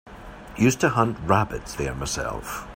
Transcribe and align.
Used 0.57 0.79
to 0.79 0.89
hunt 0.89 1.19
rabbits 1.27 1.75
there 1.75 1.93
myself. 1.93 2.67